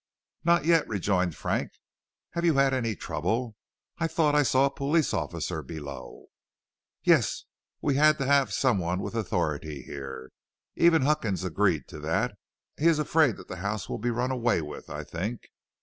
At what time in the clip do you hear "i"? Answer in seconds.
3.99-4.07, 4.33-4.41, 14.89-15.03